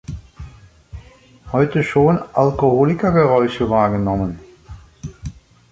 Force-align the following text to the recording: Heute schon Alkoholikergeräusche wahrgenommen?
Heute 1.51 1.83
schon 1.83 2.17
Alkoholikergeräusche 2.33 3.69
wahrgenommen? 3.69 4.39